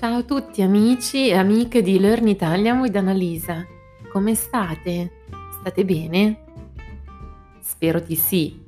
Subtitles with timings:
[0.00, 3.66] Ciao a tutti amici e amiche di Learn Italian with Annalisa.
[4.10, 5.10] Come state?
[5.60, 6.44] State bene?
[7.60, 8.58] Spero di sì.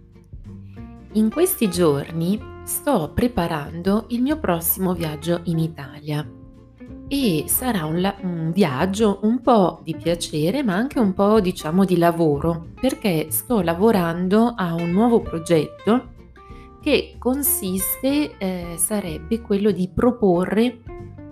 [1.12, 6.30] In questi giorni sto preparando il mio prossimo viaggio in Italia
[7.08, 11.86] e sarà un, la- un viaggio un po' di piacere ma anche un po' diciamo
[11.86, 16.10] di lavoro perché sto lavorando a un nuovo progetto
[16.82, 20.80] che consiste, eh, sarebbe quello di proporre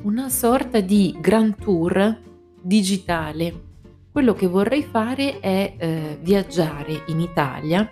[0.02, 2.18] una sorta di grand tour
[2.60, 3.68] digitale.
[4.10, 7.88] Quello che vorrei fare è eh, viaggiare in Italia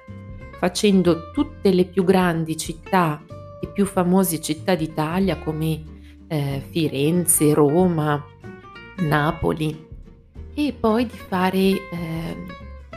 [0.59, 3.23] facendo tutte le più grandi città
[3.61, 5.83] e più famose città d'Italia come
[6.27, 8.25] eh, Firenze, Roma,
[8.99, 9.87] Napoli
[10.55, 11.81] e poi di fare eh,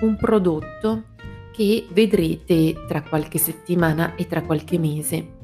[0.01, 1.03] un prodotto
[1.51, 5.39] che vedrete tra qualche settimana e tra qualche mese.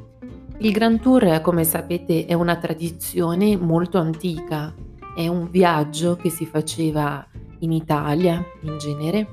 [0.59, 4.73] Il Grand Tour, come sapete, è una tradizione molto antica,
[5.16, 7.23] è un viaggio che si faceva
[7.59, 9.27] in Italia in genere,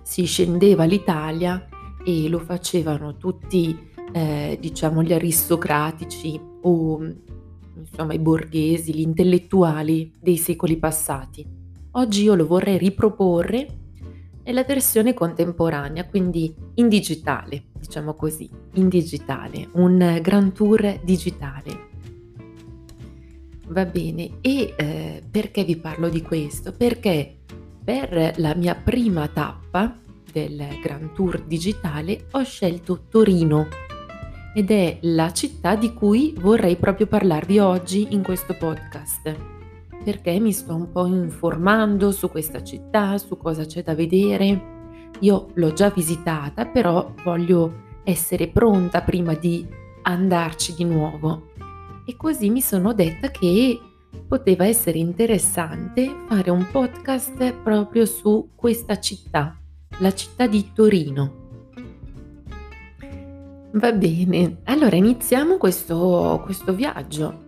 [0.00, 1.68] si scendeva l'Italia
[2.02, 3.78] e lo facevano tutti,
[4.14, 7.00] eh, diciamo, gli aristocratici o
[7.76, 11.46] insomma i borghesi, gli intellettuali dei secoli passati.
[11.92, 13.83] Oggi io lo vorrei riproporre
[14.44, 21.92] nella versione contemporanea, quindi in digitale, diciamo così, in digitale, un grand tour digitale.
[23.68, 26.72] Va bene, e eh, perché vi parlo di questo?
[26.72, 27.38] Perché
[27.82, 29.98] per la mia prima tappa
[30.30, 33.68] del Grand Tour digitale ho scelto Torino
[34.54, 39.53] ed è la città di cui vorrei proprio parlarvi oggi in questo podcast
[40.04, 44.72] perché mi sto un po' informando su questa città, su cosa c'è da vedere.
[45.20, 49.66] Io l'ho già visitata, però voglio essere pronta prima di
[50.02, 51.52] andarci di nuovo.
[52.04, 53.80] E così mi sono detta che
[54.28, 59.58] poteva essere interessante fare un podcast proprio su questa città,
[60.00, 61.42] la città di Torino.
[63.72, 67.43] Va bene, allora iniziamo questo, questo viaggio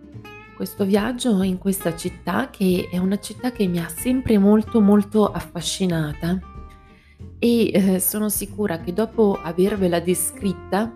[0.57, 5.31] questo viaggio in questa città che è una città che mi ha sempre molto molto
[5.31, 6.39] affascinata
[7.37, 10.91] e eh, sono sicura che dopo avervela descritta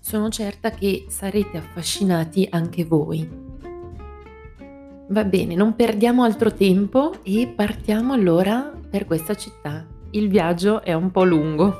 [0.00, 3.28] sono certa che sarete affascinati anche voi.
[5.08, 9.86] Va bene, non perdiamo altro tempo e partiamo allora per questa città.
[10.12, 11.74] Il viaggio è un po' lungo.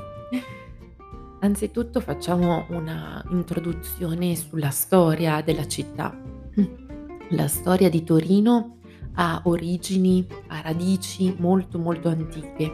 [1.39, 6.26] Anzitutto facciamo una introduzione sulla storia della città.
[7.31, 8.77] La storia di Torino
[9.15, 12.71] ha origini, ha radici molto molto antiche.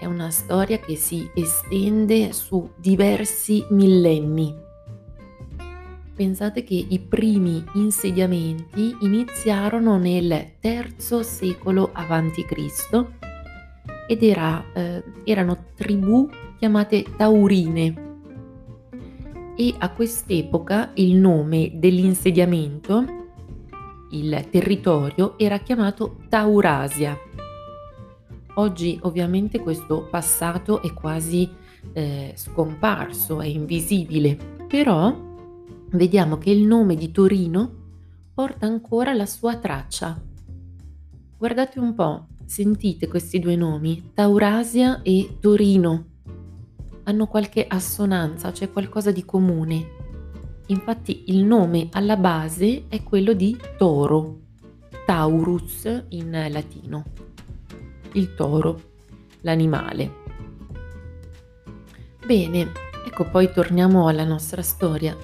[0.00, 4.52] È una storia che si estende su diversi millenni.
[6.16, 13.06] Pensate che i primi insediamenti iniziarono nel III secolo a.C.
[14.08, 18.08] ed era, eh, erano tribù chiamate taurine
[19.56, 23.18] e a quest'epoca il nome dell'insediamento
[24.10, 27.18] il territorio era chiamato Taurasia.
[28.54, 31.48] Oggi ovviamente questo passato è quasi
[31.92, 35.16] eh, scomparso, è invisibile, però
[35.90, 37.78] vediamo che il nome di Torino
[38.34, 40.20] porta ancora la sua traccia.
[41.36, 46.06] Guardate un po', sentite questi due nomi, Taurasia e Torino.
[47.04, 49.99] Hanno qualche assonanza, c'è qualcosa di comune.
[50.70, 54.38] Infatti il nome alla base è quello di toro,
[55.04, 57.04] Taurus in latino,
[58.12, 58.80] il toro,
[59.40, 60.18] l'animale.
[62.24, 62.70] Bene,
[63.04, 65.16] ecco poi torniamo alla nostra storia.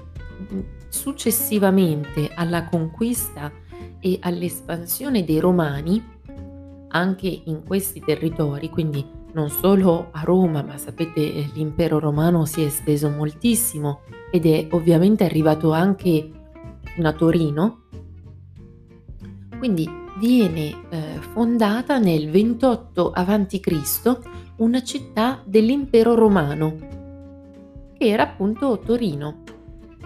[0.89, 3.53] Successivamente alla conquista
[4.01, 6.05] e all'espansione dei Romani,
[6.89, 12.65] anche in questi territori, quindi non solo a Roma, ma sapete l'impero romano si è
[12.65, 14.01] esteso moltissimo
[14.31, 16.31] ed è ovviamente arrivato anche
[16.83, 17.83] fino a Torino.
[19.59, 19.87] Quindi
[20.19, 24.19] viene eh, fondata nel 28 a.C.
[24.57, 26.75] una città dell'impero romano,
[27.99, 29.43] che era appunto Torino.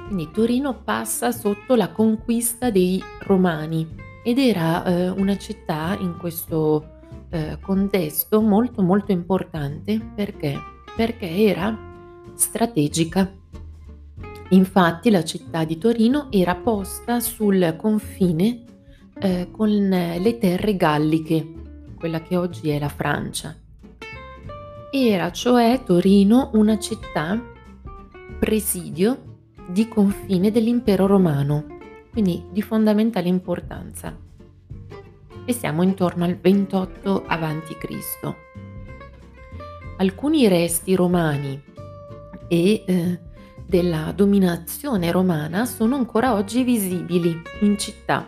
[0.07, 3.87] Quindi Torino passa sotto la conquista dei romani
[4.25, 6.99] ed era eh, una città in questo
[7.31, 10.59] eh, contesto molto molto importante perché?
[10.95, 11.77] Perché era
[12.35, 13.33] strategica.
[14.51, 18.65] Infatti la città di Torino era posta sul confine
[19.21, 21.53] eh, con le terre galliche,
[21.97, 23.57] quella che oggi è la Francia.
[24.93, 27.41] Era cioè Torino una città
[28.41, 29.39] presidio
[29.69, 31.79] di confine dell'impero romano
[32.11, 34.17] quindi di fondamentale importanza.
[35.45, 38.35] E siamo intorno al 28 a.C.
[39.97, 41.63] Alcuni resti romani
[42.49, 43.21] e eh,
[43.67, 48.27] della dominazione romana sono ancora oggi visibili in città,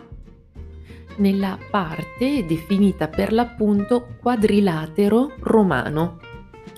[1.17, 6.19] nella parte definita per l'appunto quadrilatero romano.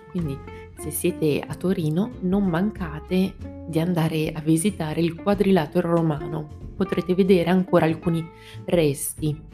[0.10, 0.38] Quindi
[0.78, 3.36] se siete a Torino non mancate
[3.68, 6.48] di andare a visitare il quadrilatero romano.
[6.76, 8.28] Potrete vedere ancora alcuni
[8.66, 9.54] resti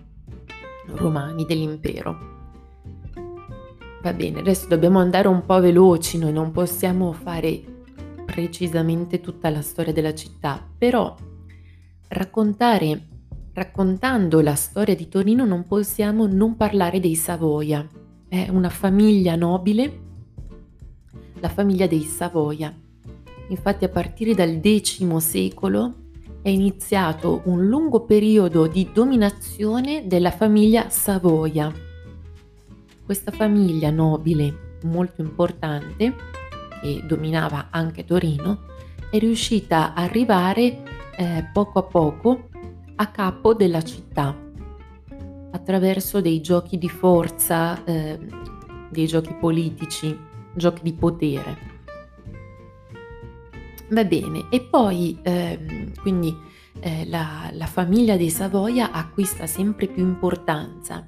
[0.96, 2.30] romani dell'impero.
[4.02, 7.62] Va bene, adesso dobbiamo andare un po' veloci, noi non possiamo fare
[8.26, 11.16] precisamente tutta la storia della città, però
[12.08, 13.08] raccontare,
[13.54, 17.88] raccontando la storia di Torino non possiamo non parlare dei Savoia.
[18.28, 20.00] È una famiglia nobile,
[21.40, 22.74] la famiglia dei Savoia.
[23.50, 26.00] Infatti a partire dal X secolo
[26.42, 31.72] è iniziato un lungo periodo di dominazione della famiglia Savoia.
[33.06, 36.16] Questa famiglia nobile molto importante
[36.82, 38.70] che dominava anche Torino,
[39.12, 40.84] è riuscita a arrivare
[41.16, 42.50] eh, poco a poco
[42.96, 44.36] a capo della città
[45.52, 48.18] attraverso dei giochi di forza, eh,
[48.90, 50.18] dei giochi politici,
[50.54, 51.71] giochi di potere.
[53.92, 56.34] Va bene, e poi eh, quindi
[56.80, 61.06] eh, la, la famiglia dei Savoia acquista sempre più importanza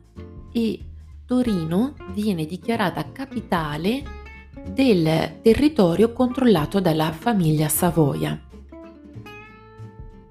[0.51, 0.80] e
[1.25, 4.03] Torino viene dichiarata capitale
[4.69, 8.38] del territorio controllato dalla famiglia Savoia.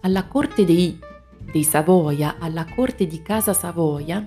[0.00, 0.98] Alla corte dei,
[1.50, 4.26] dei Savoia, alla corte di Casa Savoia,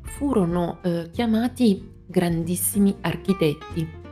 [0.00, 4.04] furono eh, chiamati grandissimi architetti.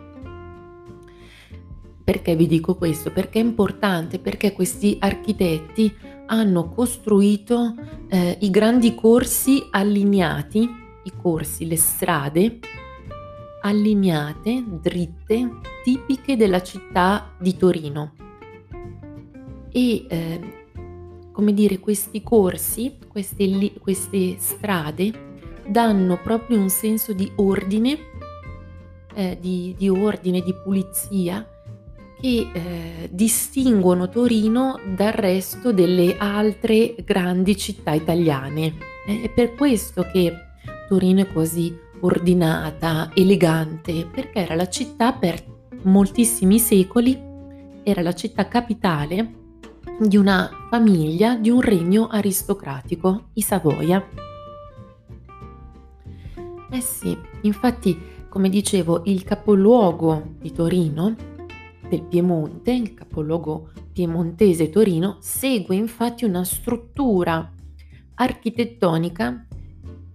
[2.05, 3.11] Perché vi dico questo?
[3.11, 5.91] Perché è importante, perché questi architetti
[6.27, 7.75] hanno costruito
[8.09, 10.69] eh, i grandi corsi allineati,
[11.05, 12.59] i corsi, le strade
[13.63, 18.13] allineate, dritte, tipiche della città di Torino.
[19.73, 20.41] E eh,
[21.33, 25.33] come dire, questi corsi, queste, queste, strade
[25.67, 27.99] danno proprio un senso di ordine,
[29.15, 31.49] eh, di, di, ordine, di pulizia
[32.25, 38.77] che eh, distinguono Torino dal resto delle altre grandi città italiane.
[39.07, 40.33] È per questo che
[40.89, 45.39] Torino è così ordinata, elegante, perché era la città per
[45.83, 47.21] moltissimi secoli,
[47.83, 49.35] era la città capitale
[49.99, 54.03] di una famiglia, di un regno aristocratico, i Savoia.
[56.71, 58.01] Eh sì, infatti,
[58.31, 61.33] come dicevo, il capoluogo di Torino,
[61.89, 67.53] del Piemonte, il capoluogo piemontese Torino, segue infatti una struttura
[68.15, 69.47] architettonica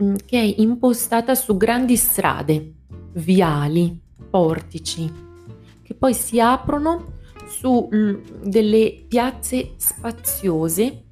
[0.02, 2.74] Mm, che è impostata su grandi strade,
[3.16, 4.00] viali,
[4.30, 5.12] portici,
[5.84, 11.04] che poi si aprono su mm, delle piazze spaziose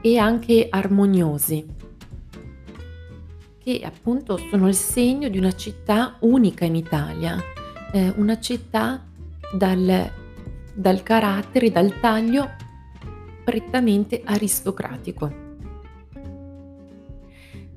[0.00, 1.66] e anche armoniose,
[3.58, 7.36] che appunto sono il segno di una città unica in Italia,
[7.92, 9.07] eh, una città
[9.52, 10.10] dal,
[10.74, 12.48] dal carattere, dal taglio
[13.44, 15.46] prettamente aristocratico.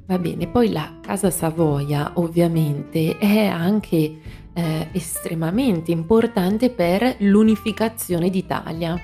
[0.06, 4.20] Va bene, poi la Casa Savoia ovviamente è anche
[4.54, 9.00] eh, estremamente importante per l'unificazione d'Italia.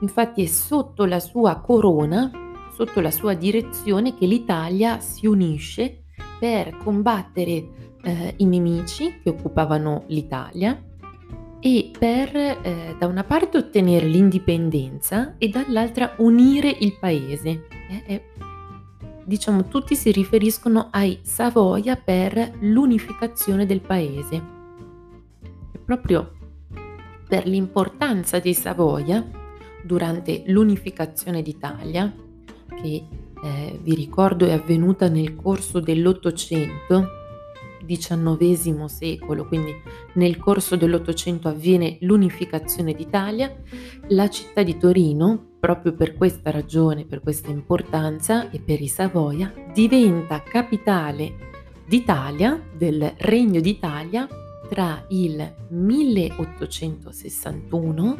[0.00, 2.30] Infatti è sotto la sua corona,
[2.74, 6.04] sotto la sua direzione che l'Italia si unisce
[6.38, 7.68] per combattere
[8.02, 10.82] eh, i nemici che occupavano l'Italia
[11.60, 17.66] e per eh, da una parte ottenere l'indipendenza e dall'altra unire il paese.
[18.06, 18.22] È,
[19.24, 24.36] diciamo tutti si riferiscono ai Savoia per l'unificazione del paese.
[25.72, 26.32] E proprio
[27.28, 29.26] per l'importanza dei Savoia
[29.82, 32.12] durante l'unificazione d'Italia,
[32.80, 33.04] che
[33.42, 37.08] eh, vi ricordo è avvenuta nel corso dell'Ottocento,
[37.84, 39.72] XIX secolo, quindi
[40.14, 43.54] nel corso dell'Ottocento avviene l'unificazione d'Italia,
[44.08, 49.52] la città di Torino Proprio per questa ragione, per questa importanza e per i Savoia,
[49.72, 51.34] diventa capitale
[51.84, 54.28] d'Italia, del Regno d'Italia,
[54.68, 58.18] tra il 1861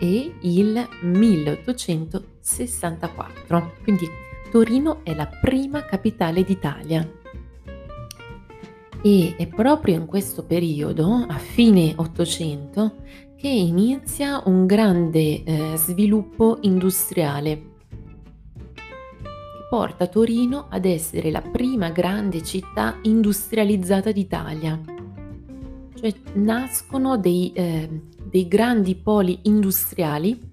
[0.00, 3.74] e il 1864.
[3.84, 4.08] Quindi
[4.50, 7.08] Torino è la prima capitale d'Italia.
[9.06, 13.02] E è proprio in questo periodo, a fine Ottocento,
[13.36, 17.72] che inizia un grande eh, sviluppo industriale.
[19.68, 24.80] porta Torino ad essere la prima grande città industrializzata d'Italia.
[25.96, 27.86] Cioè nascono dei, eh,
[28.24, 30.52] dei grandi poli industriali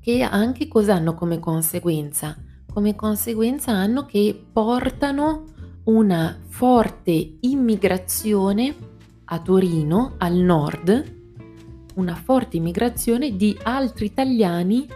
[0.00, 2.36] che anche cosa hanno come conseguenza?
[2.72, 5.52] Come conseguenza hanno che portano
[5.84, 8.74] una forte immigrazione
[9.24, 11.12] a Torino, al nord,
[11.94, 14.88] una forte immigrazione di altri italiani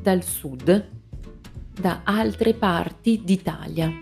[0.00, 0.90] dal sud,
[1.80, 3.92] da altre parti d'Italia.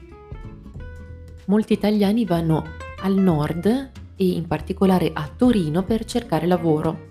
[1.46, 2.64] Molti italiani vanno
[3.02, 3.66] al nord
[4.16, 7.10] e in particolare a Torino per cercare lavoro.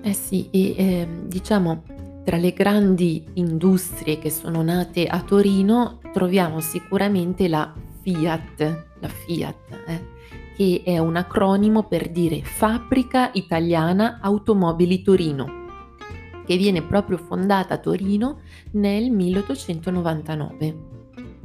[0.00, 1.82] Eh sì, e eh, diciamo
[2.24, 9.82] tra le grandi industrie che sono nate a Torino troviamo sicuramente la Fiat, la Fiat,
[9.86, 10.06] eh,
[10.56, 15.66] che è un acronimo per dire Fabbrica Italiana Automobili Torino,
[16.46, 18.40] che viene proprio fondata a Torino
[18.72, 20.92] nel 1899.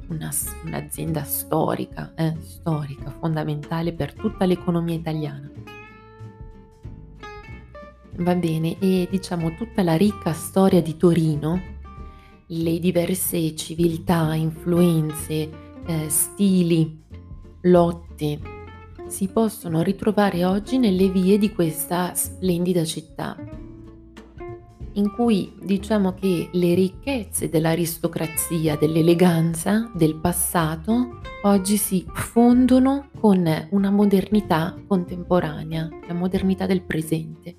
[0.07, 0.31] Una,
[0.65, 5.51] un'azienda storica, eh, storica, fondamentale per tutta l'economia italiana.
[8.19, 11.61] Va bene, e diciamo tutta la ricca storia di Torino,
[12.47, 15.49] le diverse civiltà, influenze,
[15.85, 17.01] eh, stili,
[17.61, 18.39] lotte,
[19.07, 23.37] si possono ritrovare oggi nelle vie di questa splendida città,
[24.93, 33.89] in cui diciamo che le ricchezze dell'aristocrazia, dell'eleganza del passato, oggi si fondono con una
[33.89, 37.55] modernità contemporanea, la modernità del presente.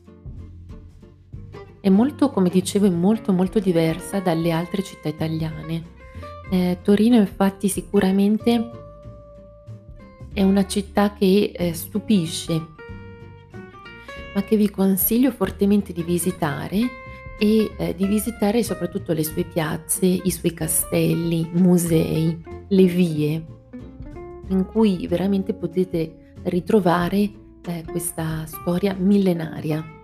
[1.81, 5.99] È molto, come dicevo, è molto molto diversa dalle altre città italiane.
[6.51, 8.71] Eh, Torino infatti sicuramente
[10.35, 12.67] è una città che eh, stupisce,
[14.35, 16.79] ma che vi consiglio fortemente di visitare
[17.39, 23.45] e eh, di visitare soprattutto le sue piazze, i suoi castelli, musei, le vie,
[24.49, 30.00] in cui veramente potete ritrovare eh, questa storia millenaria.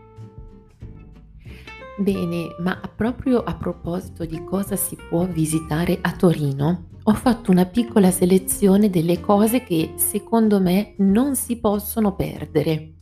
[1.99, 7.65] Bene, ma proprio a proposito di cosa si può visitare a Torino, ho fatto una
[7.65, 12.93] piccola selezione delle cose che secondo me non si possono perdere.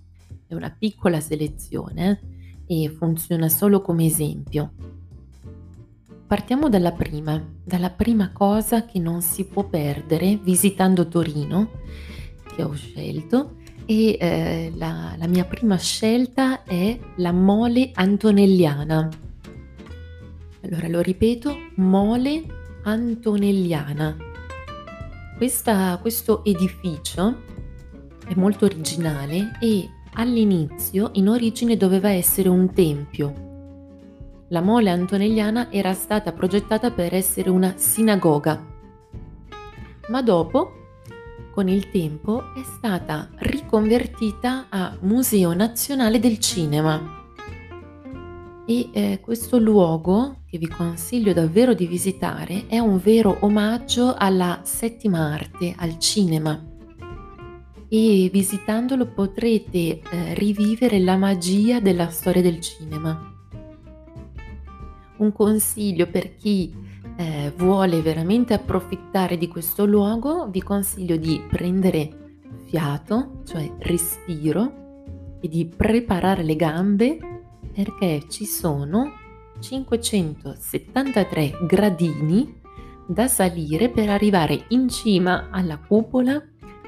[0.47, 2.21] È una piccola selezione
[2.67, 4.75] eh, e funziona solo come esempio.
[6.29, 11.71] Partiamo dalla prima, dalla prima cosa che non si può perdere visitando Torino,
[12.55, 19.09] che ho scelto, e eh, la, la mia prima scelta è la mole antonelliana.
[20.63, 22.45] Allora lo ripeto, mole
[22.85, 24.17] antonelliana.
[25.37, 27.43] Questa, questo edificio
[28.27, 33.43] è molto originale e all'inizio in origine doveva essere un tempio.
[34.49, 38.65] La mole antonelliana era stata progettata per essere una sinagoga,
[40.09, 40.84] ma dopo
[41.55, 47.23] con il tempo è stata riconvertita a Museo Nazionale del Cinema.
[48.67, 54.63] E eh, questo luogo, che vi consiglio davvero di visitare, è un vero omaggio alla
[54.65, 56.61] settima arte, al cinema.
[57.89, 63.33] E visitandolo potrete eh, rivivere la magia della storia del cinema.
[65.19, 66.75] Un consiglio per chi
[67.17, 75.49] eh, vuole veramente approfittare di questo luogo, vi consiglio di prendere fiato, cioè respiro, e
[75.49, 77.19] di preparare le gambe
[77.73, 79.13] perché ci sono
[79.61, 82.61] 573 gradini
[83.07, 86.43] da salire per arrivare in cima alla cupola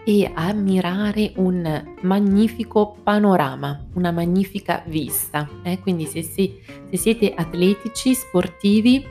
[0.04, 5.48] e ammirare un magnifico panorama, una magnifica vista.
[5.62, 5.80] Eh?
[5.80, 9.04] Quindi se, si, se siete atletici, sportivi,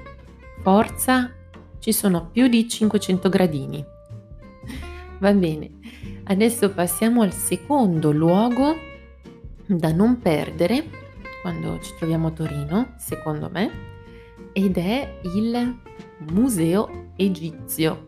[0.65, 1.31] forza,
[1.77, 3.86] ci sono più di 500 gradini.
[5.19, 5.69] Va bene,
[6.24, 8.75] adesso passiamo al secondo luogo
[9.67, 10.89] da non perdere
[11.43, 13.69] quando ci troviamo a Torino, secondo me,
[14.53, 15.77] ed è il
[16.31, 18.07] Museo Egizio.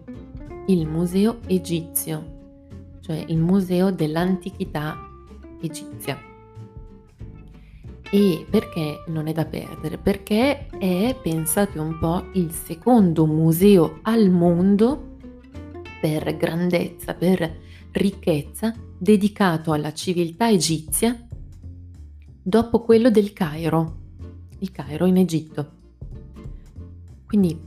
[0.65, 2.25] Il Museo Egizio,
[3.01, 4.97] cioè il Museo dell'Antichità
[5.61, 6.26] Egizia.
[8.09, 9.97] E perché non è da perdere?
[9.97, 15.17] Perché è, pensate un po', il secondo museo al mondo
[15.99, 17.59] per grandezza, per
[17.91, 21.27] ricchezza, dedicato alla civiltà egizia
[22.41, 23.97] dopo quello del Cairo,
[24.59, 25.71] il Cairo in Egitto.
[27.25, 27.59] Quindi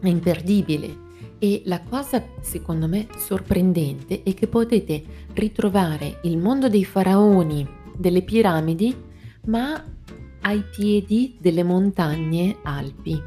[0.00, 1.08] è imperdibile
[1.38, 8.22] e la cosa secondo me sorprendente è che potete ritrovare il mondo dei faraoni, delle
[8.22, 9.08] piramidi,
[9.46, 9.82] ma
[10.42, 13.20] ai piedi delle montagne Alpi.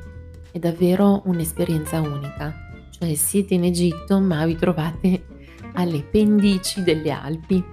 [0.51, 2.53] È davvero un'esperienza unica.
[2.89, 5.25] Cioè siete in Egitto ma vi trovate
[5.73, 7.63] alle pendici delle Alpi.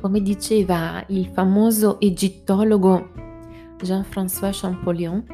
[0.00, 3.10] Come diceva il famoso egittologo
[3.80, 5.24] Jean-François Champollion,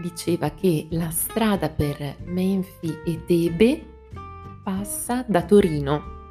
[0.00, 3.86] diceva che la strada per Menfi e Tebe
[4.62, 6.23] passa da Torino.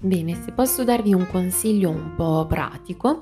[0.00, 3.20] Bene, se posso darvi un consiglio un po' pratico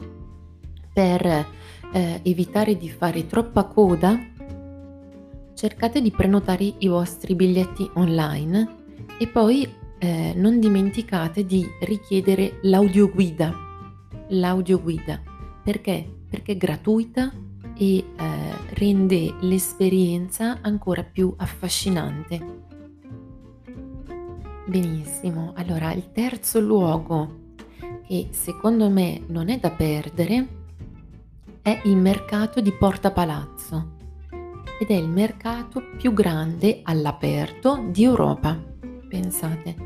[0.93, 4.15] per eh, evitare di fare troppa coda,
[5.55, 8.75] cercate di prenotare i vostri biglietti online
[9.19, 9.67] e poi
[9.99, 13.55] eh, non dimenticate di richiedere l'audioguida.
[14.29, 15.23] L'audioguida
[15.63, 16.07] perché?
[16.29, 17.33] Perché è gratuita
[17.75, 18.05] e eh,
[18.75, 22.65] rende l'esperienza ancora più affascinante.
[24.69, 27.55] Benissimo, allora il terzo luogo
[28.05, 30.49] che secondo me non è da perdere
[31.63, 33.93] è il mercato di Porta Palazzo
[34.81, 38.61] ed è il mercato più grande all'aperto di Europa.
[39.09, 39.77] Pensate,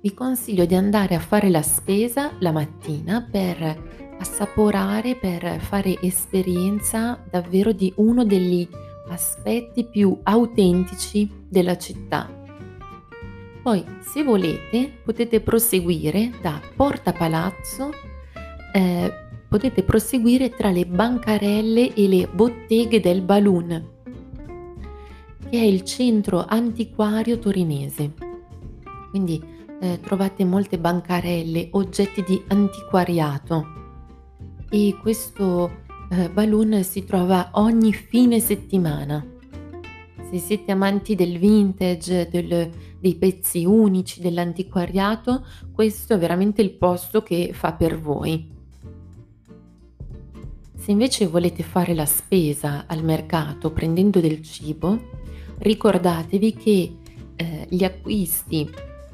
[0.00, 7.20] vi consiglio di andare a fare la spesa la mattina per assaporare, per fare esperienza
[7.28, 8.66] davvero di uno degli
[9.08, 12.37] aspetti più autentici della città
[13.68, 17.90] poi, se volete, potete proseguire da Porta Palazzo,
[18.72, 19.12] eh,
[19.46, 23.88] potete proseguire tra le bancarelle e le botteghe del Balloon,
[25.50, 28.14] che è il centro antiquario torinese.
[29.10, 29.38] Quindi
[29.80, 33.66] eh, trovate molte bancarelle, oggetti di antiquariato
[34.70, 39.22] e questo eh, balloon si trova ogni fine settimana.
[40.30, 47.22] Se siete amanti del vintage, del, dei pezzi unici dell'antiquariato, questo è veramente il posto
[47.22, 48.56] che fa per voi.
[50.74, 54.98] Se invece volete fare la spesa al mercato prendendo del cibo,
[55.58, 56.96] ricordatevi che
[57.36, 58.68] eh, gli acquisti,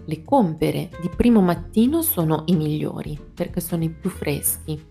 [0.07, 4.83] le compere di primo mattino sono i migliori perché sono i più freschi,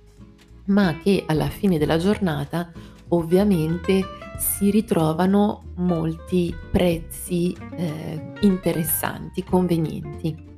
[0.66, 2.72] ma che alla fine della giornata
[3.14, 4.04] ovviamente
[4.38, 10.52] si ritrovano molti prezzi eh, interessanti, convenienti.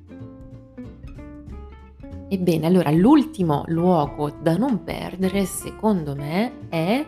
[2.27, 7.05] Ebbene, allora l'ultimo luogo da non perdere, secondo me, è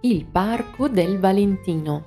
[0.00, 2.04] il Parco del Valentino.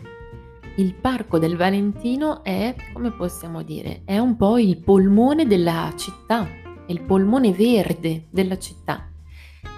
[0.75, 6.45] Il Parco del Valentino è, come possiamo dire, è un po' il polmone della città,
[6.85, 9.12] è il polmone verde della città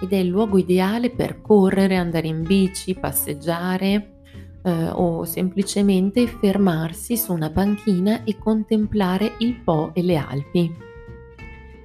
[0.02, 4.16] ed è il luogo ideale per correre, andare in bici, passeggiare
[4.64, 10.76] eh, o semplicemente fermarsi su una panchina e contemplare il Po e le Alpi.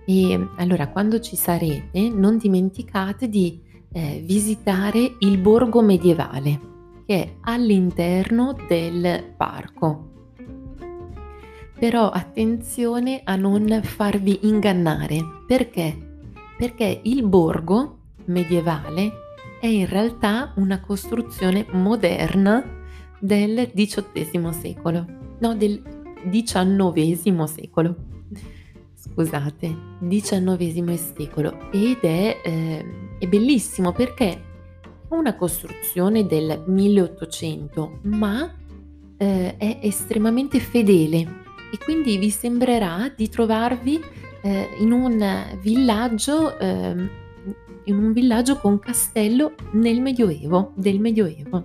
[0.06, 6.68] E allora quando ci sarete non dimenticate di eh, visitare il borgo medievale
[7.06, 10.08] che è all'interno del parco.
[11.78, 16.09] Però attenzione a non farvi ingannare perché?
[16.60, 19.12] Perché il borgo medievale
[19.62, 22.62] è in realtà una costruzione moderna
[23.18, 25.06] del XVIII secolo,
[25.38, 25.82] no del
[26.28, 27.96] XIX secolo.
[28.92, 29.74] Scusate,
[30.06, 31.70] XIX secolo.
[31.72, 32.84] Ed è, eh,
[33.18, 38.54] è bellissimo perché è una costruzione del 1800, ma
[39.16, 41.38] eh, è estremamente fedele.
[41.72, 47.28] E quindi vi sembrerà di trovarvi eh, in un villaggio eh,
[47.84, 51.64] in un villaggio con castello nel Medioevo, del Medioevo.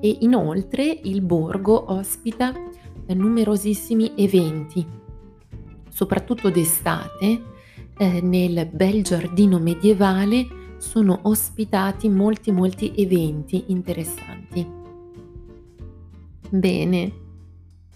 [0.00, 2.52] E inoltre il borgo ospita
[3.06, 4.86] numerosissimi eventi,
[5.88, 7.42] soprattutto d'estate,
[7.96, 14.66] eh, nel bel giardino medievale sono ospitati molti molti eventi interessanti.
[16.50, 17.12] Bene,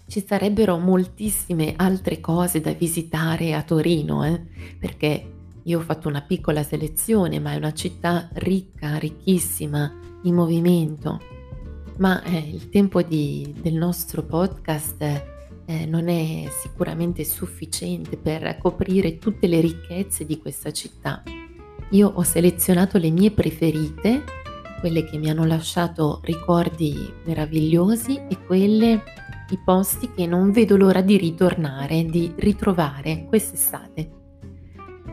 [0.09, 4.41] ci sarebbero moltissime altre cose da visitare a Torino, eh?
[4.79, 9.93] perché io ho fatto una piccola selezione, ma è una città ricca, ricchissima,
[10.23, 11.21] in movimento.
[11.97, 15.01] Ma eh, il tempo di, del nostro podcast
[15.65, 21.21] eh, non è sicuramente sufficiente per coprire tutte le ricchezze di questa città.
[21.91, 24.23] Io ho selezionato le mie preferite,
[24.79, 29.03] quelle che mi hanno lasciato ricordi meravigliosi e quelle,
[29.49, 34.11] i posti che non vedo l'ora di ritornare, di ritrovare quest'estate.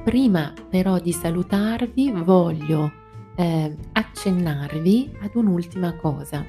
[0.05, 2.93] Prima però di salutarvi voglio
[3.35, 6.45] eh, accennarvi ad un'ultima cosa.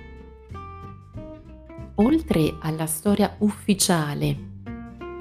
[1.95, 4.55] Oltre alla storia ufficiale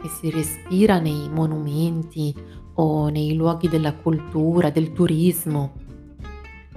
[0.02, 2.35] che si respira nei monumenti
[2.74, 5.72] o nei luoghi della cultura, del turismo.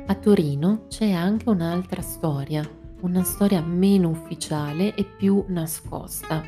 [0.05, 2.67] A Torino c'è anche un'altra storia,
[3.01, 6.43] una storia meno ufficiale e più nascosta.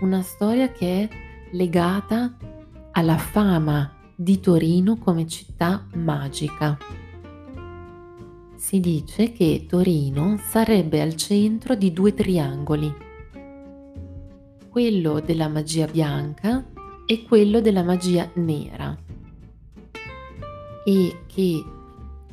[0.00, 1.08] Una storia che è
[1.52, 2.36] legata
[2.92, 6.76] alla fama di Torino come città magica.
[8.56, 12.92] Si dice che Torino sarebbe al centro di due triangoli,
[14.68, 16.66] quello della magia bianca
[17.06, 18.96] e quello della magia nera,
[20.84, 21.64] e che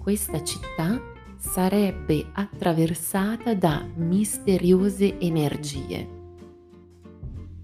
[0.02, 1.15] questa città
[1.47, 6.15] sarebbe attraversata da misteriose energie.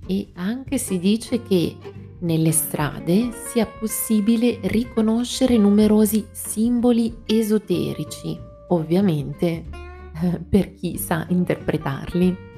[0.07, 1.75] E anche si dice che
[2.19, 9.45] nelle strade sia possibile riconoscere numerosi simboli esoterici ovviamente
[10.21, 12.51] eh, per chi sa interpretarli.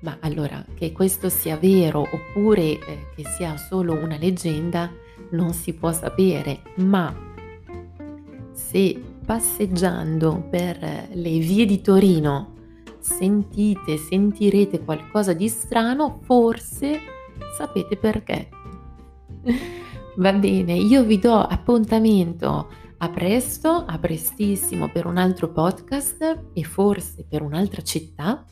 [0.00, 4.90] Ma allora, che questo sia vero oppure eh, che sia solo una leggenda
[5.30, 7.30] non si può sapere, ma
[8.52, 12.52] se passeggiando per le vie di Torino
[12.98, 17.00] sentite, sentirete qualcosa di strano, forse
[17.56, 18.50] sapete perché.
[20.16, 22.68] Va bene, io vi do appuntamento
[22.98, 28.44] a presto, a prestissimo per un altro podcast e forse per un'altra città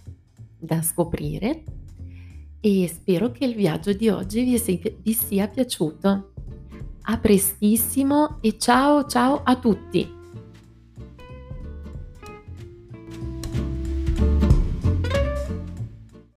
[0.57, 1.63] da scoprire
[2.59, 6.33] e spero che il viaggio di oggi vi sia, vi sia piaciuto.
[7.03, 10.20] A prestissimo e ciao ciao a tutti!